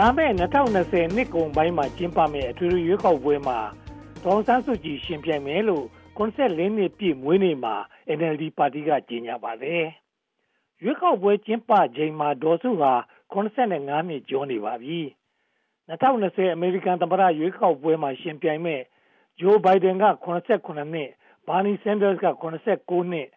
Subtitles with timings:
[0.00, 3.58] လာမယ့်2020နှစ်ကုန်ပိုင်းမှာ ကျင်းပမယ့် အထွေထွေရွေးကောက်ပွဲမှာ
[4.24, 5.84] ဒေါ်ဆန်းစုကြည်ရှင်ပြိုင်မယ်လို့
[6.18, 7.74] 94နှစ်ပြည့်မွေးနေ့မှာ
[8.18, 9.84] NLD ပါတီက ကြေညာပါတယ်။
[10.82, 12.92] ရွေးကောက်ပွဲ ကျင်းပချိန်မှာ ဒေါ်စုဟာ
[13.32, 14.98] 85နှစ် ကျော်နေပါပြီ။
[15.88, 18.80] 2020အမေရိကန်သမ္မတ ရွေးကောက်ပွဲမှာရှင်ပြိုင်မဲ့
[19.40, 21.10] ဂျိုးဘိုင်ဒန်က89နှစ်
[21.46, 23.28] ဘာနီဆန်ဒါစ်က89နှစ်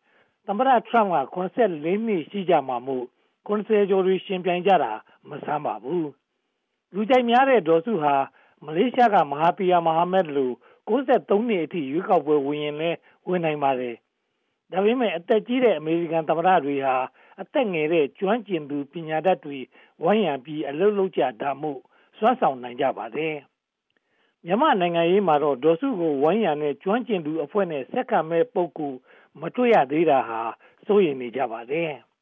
[0.47, 3.05] သမ္မတထရမ့်က84နှစ် ရှိကြမှာမို့
[3.47, 4.91] 90ကျော်တွေရှင်ပြိုင်ကြတာ
[5.29, 6.07] မဆန်းပါဘူး။
[6.93, 8.15] လူကြိုက်များတဲ့ ဒေါ်စုဟာ
[8.65, 10.51] မလေးရှားက မဟာပီယာမဟာမက်လို
[10.89, 13.95] 63နှစ်အထိ ရွေးကောက်ပွဲဝင်ရင်လည်း ဝင်နိုင်ပါတယ်။
[14.71, 16.95] ဒါပေမဲ့ အသက်ကြီးတဲ့ အမေရိကန်သမ္မတတွေဟာ
[17.41, 19.57] အသက်ငယ်တဲ့ ကျွမ်းကျင်သူပညာတတ်တွေ
[20.03, 21.79] ဝိုင်းရံပြီး အလုပ်လုပ်ကြတာမို့
[22.17, 23.35] စွမ်းဆောင်နိုင်ကြပါတယ်။
[24.45, 28.97] မြန်မာနိုင်ငံရေးမှာတော့ ဒေါ်စုကို ဝိုင်းရံတဲ့ ကျွမ်းကျင်သူအဖွဲ့နဲ့စက္ကမဲ့ပုဂ္ဂိုလ်
[29.41, 30.41] မတွေ့ရသေးတာဟာ
[30.85, 31.91] စိုးရိမ်နေကြပါတယ်။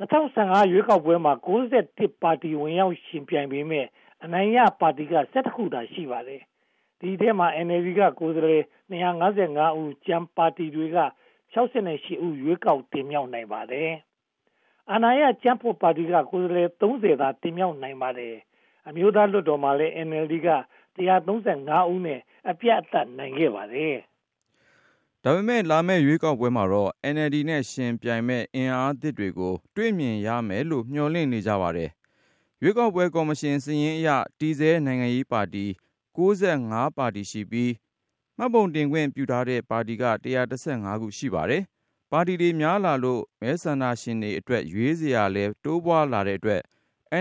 [0.00, 1.32] 2015ရွေးကောက်ပွဲမှာ
[1.74, 3.86] 61ပါတီဝင်ရောက်ရှင်ပြိုင်ပေမဲ့
[4.24, 6.42] အနိုင်ရပါတီက17ခုသာရှိပါတယ်။
[7.00, 10.98] ဒီထဲမှာ NLD ကကိုယ်စားလှယ်255ဦးကျန်ပါတီတွေက
[11.54, 13.90] 68ဦးရွေးကောက်တင်မြှောက်နိုင်ပါတယ်။
[14.90, 18.34] အာဏာရကျန်းဖို့ပါတီကကိုယ်စားလှယ်30သာတင်မြှောက်နိုင်ပါတယ်။
[18.88, 20.50] အမျိုးသားလွှတ်တော်မှာလည်း NLD က
[20.96, 23.96] 135ဦးနဲ့အပြတ်အသတ်နိုင်ခဲ့ပါတယ်။
[25.28, 31.90] ဒါပေမဲ့ လာမယ့်ရွေးကောက်ပွဲမှာတော့ NLD နဲ့ရှင်ပြိုင်မဲ့အင်အားသစ်တွေကို တွေ့မြင်ရမယ်လို့ မျှော်လင့်နေကြပါတယ်။
[32.62, 35.64] ရွေးကောက်ပွဲကော်မရှင်စည်ရင်းအရ တည်ဆဲနိုင်ငံရေးပါတီ
[36.16, 37.72] 65ပါတီရှိပြီး
[38.36, 40.04] မှတ်ပုံတင်ခွင့်ပြုထားတဲ့ ပါတီက
[40.54, 41.62] 115ခု ရှိပါတယ်။
[42.12, 46.62] ပါတီတွေများလာလို့ မဲဆန္ဒရှင်တွေအတွက် ရွေးစရာလဲတိုးပွားလာတဲ့အတွက်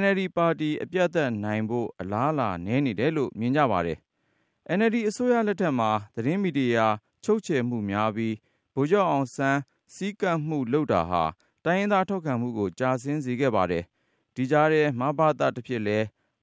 [0.02, 3.98] NLD ပါတီ အပြတ်သက်နိုင်ဖို့ အလားအလာ နည်းနေတယ်လို့ မြင်ကြပါတယ်။
[4.78, 6.88] NLD အစိုးရလက်ထက်မှာ သတင်းမီဒီယာ
[7.26, 8.36] ချုပ်ချယ်မှုများပြီး
[8.76, 9.60] ဗိုလ်ချုပ်အောင်ဆန်း
[9.94, 11.24] စည်းကပ်မှုလုပ်တာဟာ
[11.66, 13.84] တိုင်းရင်းသားထောက်ခံမှုကိုကြာဆင်းစေခဲ့ပါတယ်။
[14.36, 16.00] ဒီကြားထဲ မဘသ တဖြစ်လဲ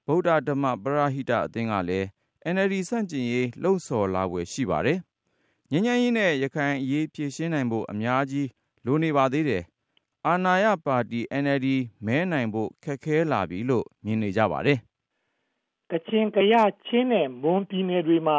[0.07, 2.07] ဗုဒ္ဓဓမ္မ ပရဟိတအသင်းကလည်း
[2.53, 4.99] NLD ဆန့်ကျင်ရေး လှုံ့ဆော်လာဖွယ် ရှိပါတယ်။
[5.71, 8.47] ငြိမ်းချမ်းရေးနဲ့ ရခိုင်အရေး ဖြေရှင်းနိုင်ဖို့ အများကြီး
[8.85, 9.63] လိုနေပါသေးတယ်။
[10.27, 11.67] အာဏာရပါတီ NLD
[12.05, 14.77] မဲနိုင်ဖို့ ခက်ခဲလာပြီလို့ မြင်နေကြပါတယ်။
[15.91, 16.53] ကချင်ကရ
[16.85, 18.37] ချင်းနဲ့ မွန်ပြည်နယ်တွေမှာ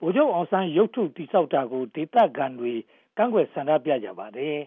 [0.00, 2.72] ဗိုလ်ချုပ်အောင်ဆန်းရုပ်ထုတိဆောက်တာကိုဒေသခံတွေ
[3.16, 4.58] ကန့်ကွက်ဆန္ဒပြကြပါတယ်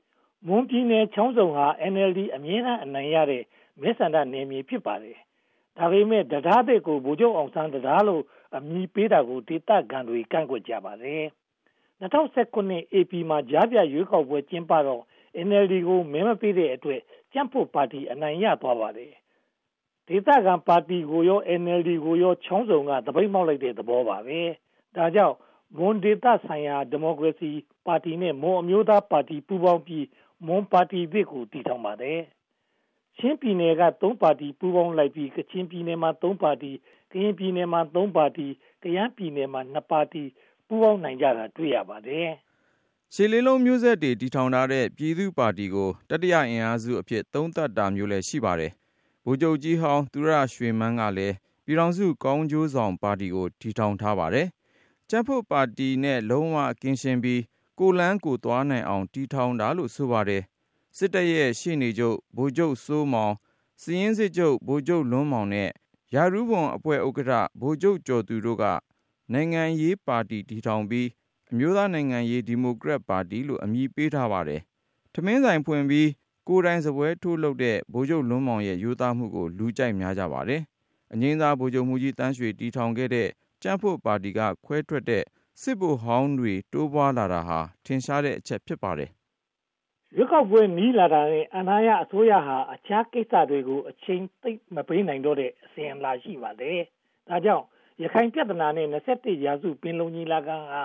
[0.46, 3.42] ။မွန်ပြည်နယ်ချောင်းစုံဟာ NLD အမြဲတမ်းအနိုင်ရတဲ့
[3.80, 5.18] မဲဆန္ဒနယ်မြေဖြစ်ပါတယ်။
[5.76, 8.22] ဒါပေမဲ့တရားသစ်ကိုဗိုလ်ချုပ်အောင်ဆန်းတရားလို့
[8.56, 11.22] အမည်ပေးတာကိုဒေသခံတွေကန့်ကွက်ကြပါတယ်။
[12.00, 15.02] 2019 AP မှာကြားပြရွေးကောက်ပွဲကျင်းပတော့
[15.46, 17.00] NLD ကိုမဲမပေးတဲ့အတွက်
[17.32, 19.12] ကြံ့ဖို့ပါတီအနိုင်ရသွားပါတယ်။
[20.08, 24.40] ဒေသခံပါတီကိုရော NLD ကိုရောချောင်းစုံကသပိတ်မှောက်လိုက်တဲ့သဘောပါပဲ။
[24.96, 25.36] ဒါကြောင့်
[25.78, 27.50] မွန်ဒေသဆိုင်ရာဒီမိုကရေစီ
[27.86, 30.06] ပါတီနဲ့မွန်အမျိုးသားပါတီပူးပေါင်းပြီး
[30.46, 32.20] မွန်ပါတီသစ်ကိုတည်ထောင်ပါတယ်။
[33.18, 36.72] ချင်းပြည်နယ်က၃ပါတီပူးပေါင်းလိုက်ပြီးကချင်ပြည်နယ်မှာ၃ပါတီ
[37.12, 38.46] ကရင်ပြည်နယ်မှာ၃ပါတီ
[38.82, 40.24] ကရမ်းပြည်နယ်မှာ၂ပါတီ
[40.66, 42.28] ပူးပေါင်းနိုင်ကြတာတွေ့ရပါတယ်။
[43.14, 48.72] ရှစ်လေးလုံးမျိုးဆက်တွေတည်ထောင်ထားတဲ့ပြည်သူ့ပါတီကိုတတိယအင်အားစုအဖြစ်သုံးသပ်တာမျိုးလည်းရှိပါတယ်။
[49.24, 54.46] ဗိုလ်ချုပ်ကြီးဟောင်းသူရရွှေမန်းကလည်းပြည်ထောင်စုကောင်းကျိုးဆောင်ပါတီကိုတည်ထောင်ထားပါတယ်။
[55.10, 57.42] ကြံ့ဖွံ့ပါတီနဲ့ လုံးဝကင်းရှင်းပြီး
[57.78, 60.42] ကိုလန်းကိုသွားနိုင်အောင် တည်ထောင်တာလို့ ဆိုပါတယ်။
[60.96, 63.34] စစ်တပ်ရဲ့ ရှေ့နေချုပ် ဗိုလ်ချုပ်စိုးမောင်
[63.82, 65.70] စည်ရင်းစစ်ချုပ် ဗိုလ်ချုပ်လွန်းမောင်နဲ့
[66.14, 68.64] ရာထူးဝန်အဖွဲ့ဥက္ကဋ္ဌ ဗိုလ်ချုပ်ကျော်သူတို့က
[69.32, 71.08] နိုင်ငံရေးပါတီတည်ထောင်ပြီး
[71.50, 74.60] အမျိုးသားနိုင်ငံရေး ဒီမိုကရက်ပါတီလို့ အမည်ပေးထားပါတယ်။
[75.14, 76.08] ထမင်းဆိုင်ဖွင့်ပြီး
[76.48, 80.60] ကိုယ်တိုင်စပွဲထိုးလုပ်တဲ့ ဗိုလ်ချုပ်လွန်းမောင်ရဲ့ ရိုးသားမှုကို လူကြိုက်များကြပါတယ်။
[81.12, 83.28] အငင်းသား ဗိုလ်ချုပ်မှုကြီးတန်းရွှေ တည်ထောင်ခဲ့တဲ့
[83.66, 85.24] ကြံ့ဖို့ပါတီက ခွဲထွက်တဲ့
[85.62, 89.10] စစ်ဗိုလ်ဟောင်းတွေ တိုးပွားလာတာဟာ ထင်ရှားတဲ့အချက် ဖြစ်ပါတယ်
[90.16, 96.78] ရွေးကောက်ပွဲ နီးလာတာနဲ့အနာရအစိုးရဟာ အခြားကိစ္စတွေကို အချိန်သိမပေးနိုင်တော့တဲ့ အစဉ်အလာ ရှိပါတယ်။
[97.28, 97.64] ဒါကြောင့်
[98.02, 100.82] ရခိုင်ပြဿနာနဲ့21ရာစု ပင်လုံညီလာခံဟာ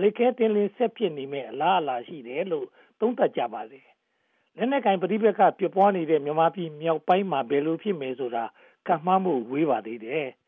[0.00, 2.66] လက်ခဲတင်းလင်း ဆက်ဖြစ်နေမဲ့အလားအလာ ရှိတယ်လို့
[3.00, 3.86] သုံးသပ်ကြပါတယ်။
[4.56, 8.44] လက်နက်ကင်ပဋိပက္ခပြပွားနေတဲ့ မြန်မာပြည်မြောက်ပိုင်းမှာ ဘယ်လိုဖြစ်မယ်ဆိုတာ
[8.88, 10.26] ကမှန်းမှုဝေးပါသေးတယ်။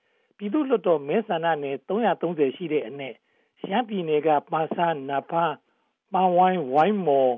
[0.43, 3.15] ပြည်သူ့လွှတ်တော်မဲဆန္ဒနယ်330ရှိတဲ့အနက်
[3.61, 5.57] ရှမ်းပြည်နယ်ကပါဆန်းနဖန်း
[6.13, 7.35] ပန်းဝိုင်းဝိုင်းမော်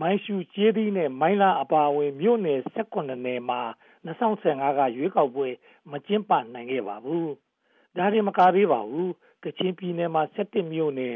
[0.00, 3.60] မိုင်းရှူကျေးသီးနဲ့မိုင်းလာအပါအဝင်မြို့နယ်18နယ်မှာ
[4.06, 5.48] 2015ကရွေးကောက်ပွဲ
[5.90, 7.28] မကျင်းပနိုင်ခဲ့ပါဘူး။
[7.96, 9.08] ဒါတွေမကသေးပါဘူး။
[9.44, 11.14] ကချင်ပြည်နယ်မှာ17မြို့နယ်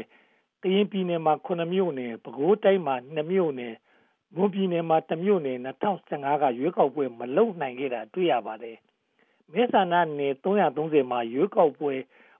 [0.63, 3.73] ကရင်ပြည်နယ်မှာ9မြို့နယ်ပဲခူးတိုင်းမှာ2မြို့နယ်
[4.35, 8.77] မွန်ပြည်နယ်မှာ1မြို့နယ်2015ကရွေးကောက်ပွဲမလုပ်နိုင်ခဲ့တာတွေ့ရပါတယ်။
[9.53, 11.93] မဲဆန္ဒနယ်330မှာရွေးကောက်ပွဲ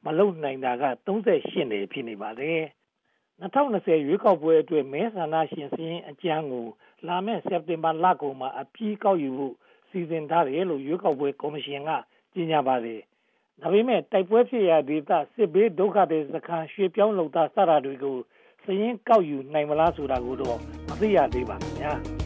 [0.05, 2.61] မလုပ်နိုင်တာက38နယ်ဖြစ်နေပါတယ်။
[3.41, 6.67] 2020ရွေးကောက်ပွဲအတွက်မဲဆန္ဒရှင်စည်းအကြမ်းကို
[7.07, 9.55] လာမယ့်စက်တင်ဘာလကုန်မှာအပြည့်ကောက်ယူဖို့
[9.89, 11.89] စီစဉ်ထားတယ်လို့ရွေးကောက်ပွဲကော်မရှင်က
[12.33, 13.01] ကြေညာပါတယ်။
[13.61, 18.17] ဒါပေမဲ့တိုက်ပွဲဖြစ်ရာဒေသစစ်ဘေးဒုက္ခသည်စခန်းရွှေပြောင်းလုံသားစတာတွေကို
[18.63, 20.57] စည်ရင်းကောက်ယူနိုင်မလားဆိုတာကိုတော့
[20.87, 21.93] မသိရသေးပါဘူးဗျာ။